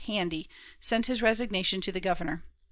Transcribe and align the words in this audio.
Handy, 0.07 0.49
sent 0.79 1.05
his 1.05 1.21
resignation 1.21 1.79
to 1.79 1.91
the 1.91 1.99
Governor. 1.99 2.43